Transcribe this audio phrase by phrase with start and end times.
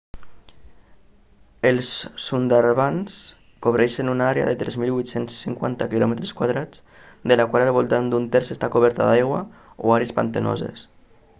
[1.69, 1.89] els
[2.27, 3.17] sundarbans
[3.65, 6.65] cobreixen una àrea de 3.850 km²
[7.33, 10.87] de la qual al voltant d'un terç està coberta d'aigua/àrees pantanoses